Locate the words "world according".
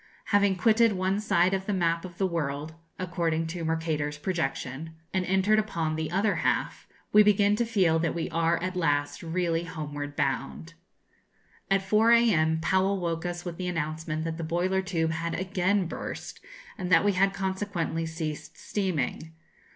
2.25-3.45